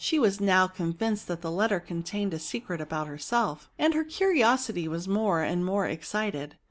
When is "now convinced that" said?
0.41-1.41